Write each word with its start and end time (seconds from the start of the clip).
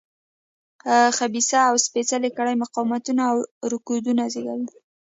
خبیثه 1.17 1.57
او 1.69 1.75
سپېڅلې 1.85 2.29
کړۍ 2.37 2.55
مقاومتونه 2.63 3.21
او 3.31 3.37
رکودونه 3.73 4.23
زېږوي. 4.33 4.67